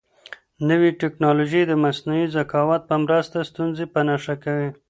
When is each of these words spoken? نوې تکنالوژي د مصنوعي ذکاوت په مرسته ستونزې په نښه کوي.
نوې 0.69 0.91
تکنالوژي 1.01 1.61
د 1.67 1.71
مصنوعي 1.83 2.25
ذکاوت 2.35 2.81
په 2.89 2.95
مرسته 3.03 3.37
ستونزې 3.49 3.85
په 3.93 3.99
نښه 4.07 4.35
کوي. 4.43 4.69